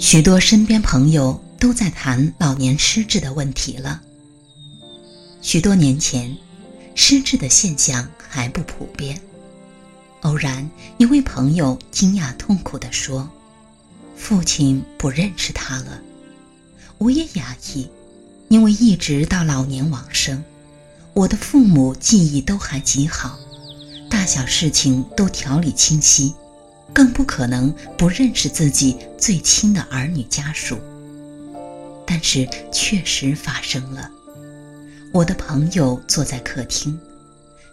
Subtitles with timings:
[0.00, 4.00] 许多身边朋友都在谈老年失智的问题了。
[5.42, 6.36] 许多年前，
[6.94, 9.20] 失智的现象还不普遍。
[10.24, 13.28] 偶然，一位朋友惊讶痛苦地说
[14.16, 16.00] ：“父亲不认识他了。”
[16.96, 17.90] 我也讶异，
[18.48, 20.42] 因为一直到老年往生，
[21.12, 23.38] 我的父母记忆都还极好，
[24.08, 26.34] 大小事情都条理清晰，
[26.94, 30.78] 更不可能不认识自己最亲的儿女家属。
[32.06, 34.10] 但是，确实发生了。
[35.12, 36.98] 我的朋友坐在客厅，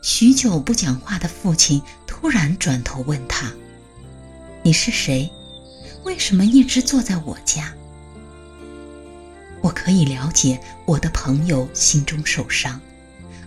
[0.02, 1.82] 许久不讲话的父亲
[2.22, 3.52] 突然转头问他
[4.62, 5.28] ：“你是谁？
[6.04, 7.74] 为什么一直坐在我家？”
[9.60, 12.80] 我可以了解我的朋友心中受伤，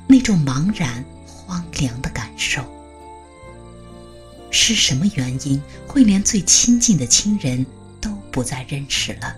[0.08, 2.64] 那种茫然、荒凉的感受。
[4.50, 7.64] 是什么原因会连最亲近的亲人
[8.00, 9.36] 都不再认识了？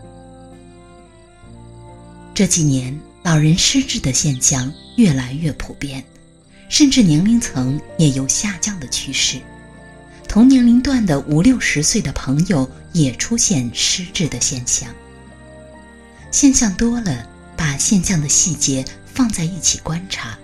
[2.33, 2.98] 这几年。
[3.23, 6.05] 老人失智的现象越来越普遍，
[6.69, 9.41] 甚至年龄层也有下降的趋势。
[10.28, 14.89] 同年龄段的五六十岁的朋友也出现失智的现象。
[16.31, 20.36] 现象多了，把现象的细节放在一起观察，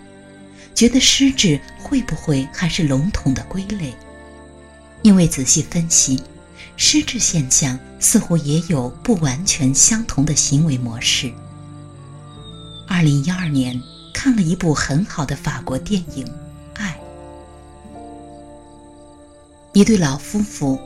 [0.75, 3.93] 觉得失智会不会还是笼统的归类？
[5.03, 6.23] 因为仔细分析，
[6.77, 11.31] 失智现象似乎也有不完全相同的行为模式。
[12.89, 13.79] 二零一二年
[14.13, 16.25] 看了一部很好的法国电影
[16.75, 16.97] 《爱》，
[19.73, 20.79] 一对老夫妇，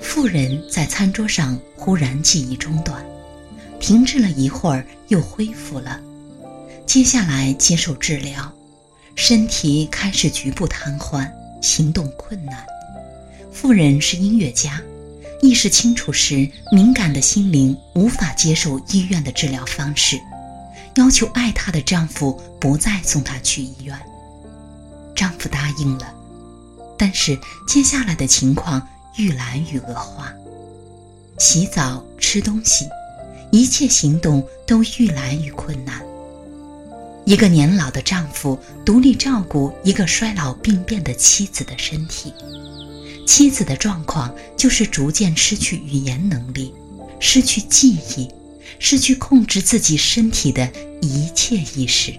[0.00, 3.04] 妇人在餐桌上忽然记忆中断，
[3.78, 6.00] 停滞了一会儿又恢复了，
[6.84, 8.52] 接下来接受治疗，
[9.14, 12.64] 身体开始局部瘫痪，行动困难。
[13.52, 14.80] 妇人是音乐家，
[15.42, 20.18] 意识清楚时，敏感的心灵无法接受医院的治疗方式。
[20.98, 23.96] 要求爱她的丈夫不再送她去医院。
[25.14, 26.12] 丈夫答应了，
[26.98, 27.38] 但是
[27.68, 28.84] 接下来的情况
[29.16, 30.32] 愈来愈恶化，
[31.38, 32.84] 洗澡、吃东西，
[33.52, 36.02] 一切行动都愈来愈困难。
[37.24, 42.34] 一个年老的丈夫独立照顾一个衰老病变的妻子的身体，
[43.24, 46.74] 妻子的状况就是逐渐失去语言能力，
[47.20, 48.28] 失去记忆。
[48.78, 50.70] 失去控制自己身体的
[51.00, 52.14] 一切意识。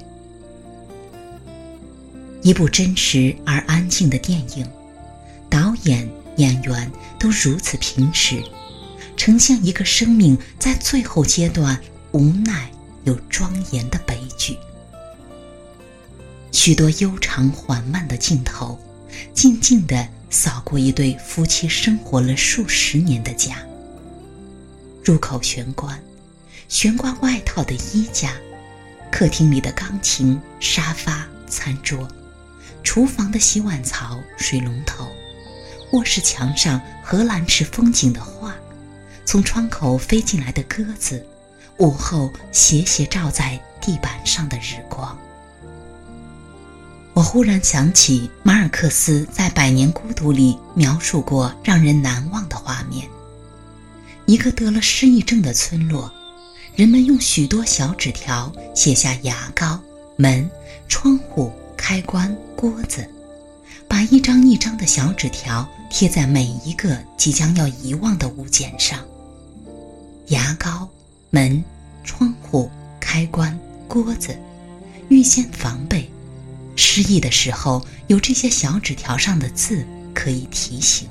[2.42, 4.66] 一部真实而安静的电影，
[5.50, 6.90] 导演、演员
[7.20, 8.42] 都如此平实，
[9.18, 11.78] 呈现一个生命在最后阶段
[12.14, 12.72] 无奈
[13.04, 14.58] 又庄严的悲剧。
[16.52, 18.80] 许多悠长缓慢的镜头，
[19.34, 23.58] 静静地扫过一对夫妻生活了数十年的家。
[25.04, 26.02] 入口玄关。
[26.70, 28.32] 悬挂外套的衣架，
[29.12, 32.08] 客厅里的钢琴、沙发、餐桌，
[32.84, 35.08] 厨房的洗碗槽、水龙头，
[35.94, 38.54] 卧室墙上荷兰式风景的画，
[39.26, 41.26] 从窗口飞进来的鸽子，
[41.78, 45.18] 午后斜斜照在地板上的日光。
[47.16, 53.10] 我忽然想起马尔克斯在《百年孤独》里描述过让人难忘的画面：
[54.28, 56.14] 一个得了失忆症的村落。
[56.80, 59.78] 人们用许多小纸条写下牙膏、
[60.16, 60.50] 门、
[60.88, 63.06] 窗户、开关、锅子，
[63.86, 68.98] 把一张一张的小纸条贴在每一个即将要遗忘的物件上。
[70.28, 70.88] 牙膏、
[71.32, 71.62] 门、
[72.06, 74.34] 窗户、开关、锅子，
[75.10, 76.10] 预先防备，
[76.78, 81.10] 失忆的时候有这些小纸条上的字可以提醒。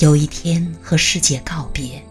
[0.00, 2.04] 有一天和世界告别。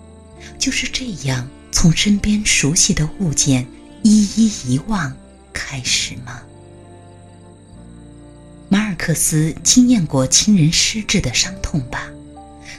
[0.57, 3.67] 就是这样，从身边熟悉的物件
[4.03, 5.15] 一一遗忘
[5.53, 6.41] 开始吗？
[8.67, 12.07] 马尔克斯经验过亲人失智的伤痛吧，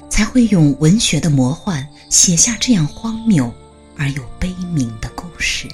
[0.09, 3.53] 才会用文学的魔幻写下这样荒谬
[3.97, 5.67] 而又悲悯的故事。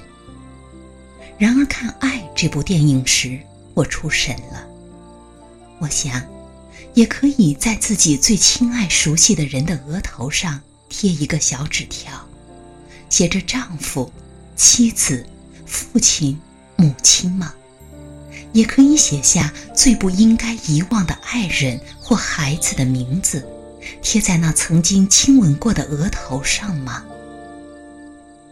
[1.37, 3.39] 然而，看《爱》这部电影时，
[3.75, 4.67] 我出神了。
[5.79, 6.23] 我想，
[6.95, 10.59] 也可以在自己最亲爱、熟悉的人的额头上。
[10.89, 12.27] 贴一个小纸条，
[13.09, 14.11] 写着丈夫、
[14.55, 15.25] 妻子、
[15.65, 16.39] 父亲、
[16.75, 17.53] 母亲吗？
[18.53, 23.45] 也可以写下最不应该遗忘的爱人或孩子的名字，
[24.01, 27.03] 贴在那曾经亲吻过的额头上吗？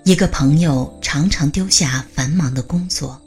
[0.04, 3.20] 一个朋友常常丢下繁忙的工作，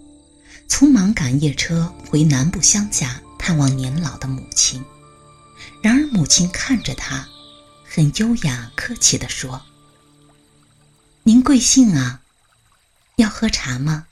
[0.69, 4.81] 匆忙赶夜车回南部乡下探望年老的母亲。
[5.83, 7.27] 然而母亲看着他，
[7.99, 9.61] 很优雅客气地说
[11.25, 12.21] ：“您贵姓啊？
[13.17, 14.07] 要喝茶吗？”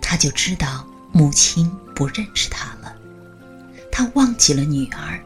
[0.00, 2.96] 他就知道母亲不认识他了。
[3.92, 5.22] 他忘记了女儿，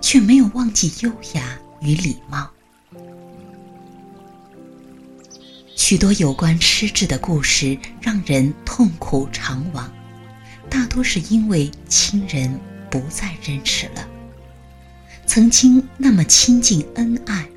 [0.00, 2.50] 却没有忘记优雅与礼貌。
[5.76, 9.88] 许多有关失智的故事让人痛苦长往，
[10.68, 12.58] 大多是因为亲人
[12.90, 14.08] 不再认识了。
[15.34, 17.48] 曾经那么亲近恩爱，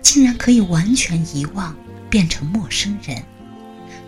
[0.00, 1.76] 竟然可以完全遗忘，
[2.08, 3.22] 变成陌生人。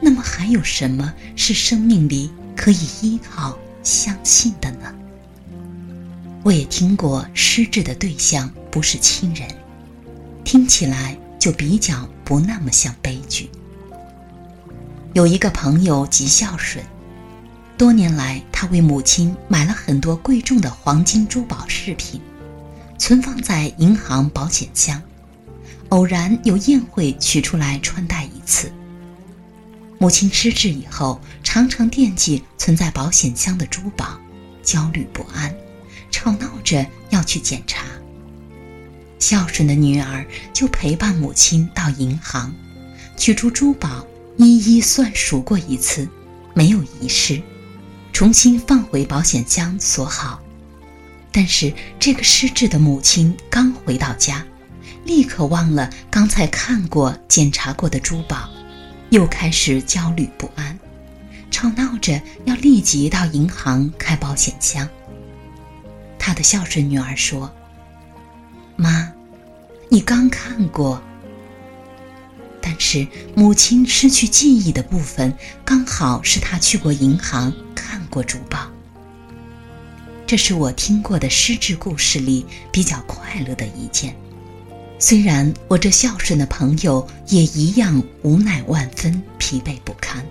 [0.01, 4.95] 那么还有什么是生命里可以依靠、相信的呢？
[6.43, 9.47] 我也听过失智的对象不是亲人，
[10.43, 13.51] 听起来就比较不那么像悲剧。
[15.13, 16.83] 有一个朋友极孝顺，
[17.77, 22.19] 多年来他为母亲买了很多贵重的黄金珠宝饰品，
[23.01, 25.03] 存放在银行保险箱，
[25.89, 28.71] 偶然有宴会取出来穿戴一次。
[29.97, 34.21] 母亲失智以后，常常惦记存在保险箱的珠宝，
[34.63, 35.51] 焦虑不安，
[36.11, 37.87] 吵闹着要去检查。
[39.19, 40.23] 孝顺的女儿
[40.53, 42.55] 就陪伴母亲到银行，
[43.17, 44.07] 取出珠宝。
[44.37, 46.07] 一一算数过一次，
[46.55, 47.43] 没有遗失，
[48.13, 50.41] 重新放回保险箱锁好。
[51.33, 54.45] 但是这个失智的母亲刚回到家，
[55.05, 58.49] 立刻忘了刚才看过、检查过的珠宝，
[59.11, 60.79] 又开始焦虑不安，
[61.51, 64.89] 吵闹着要立即到银行开保险箱。
[66.19, 67.51] 他的孝顺女儿说
[68.77, 69.13] ：“妈，
[69.89, 71.01] 你刚看过。”
[72.61, 75.35] 但是母亲失去记忆的部分，
[75.65, 78.71] 刚好是她去过银行看过珠宝。
[80.31, 84.15] 这是我听过的失智故事里比较快乐的一件。
[84.97, 90.25] 虽然我这孝顺的朋友也一样无奈万分、疲惫不堪，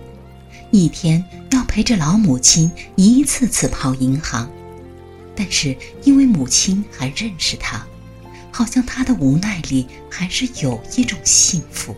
[0.70, 4.50] 一天要陪着老母亲一次次跑银行，
[5.36, 7.86] 但是因为母亲还认识他，
[8.50, 11.94] 好像他的无奈里还是有一种幸福。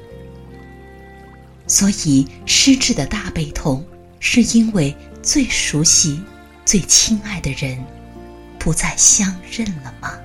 [1.68, 3.86] 所以，失智的大悲痛，
[4.18, 6.20] 是因为最熟悉、
[6.64, 7.84] 最亲爱的人
[8.58, 10.21] 不再相认了吗？